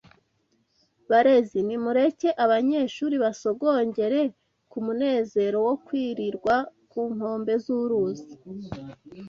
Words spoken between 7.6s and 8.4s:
z’uruzi